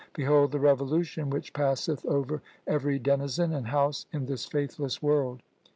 [0.15, 5.43] Behold the revolution which passeth over every denizen and house in this faithless world.